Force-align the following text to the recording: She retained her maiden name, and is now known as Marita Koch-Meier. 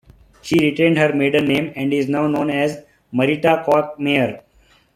She 0.41 0.57
retained 0.57 0.97
her 0.97 1.13
maiden 1.13 1.45
name, 1.45 1.73
and 1.75 1.93
is 1.93 2.09
now 2.09 2.25
known 2.25 2.49
as 2.49 2.79
Marita 3.13 3.63
Koch-Meier. 3.63 4.41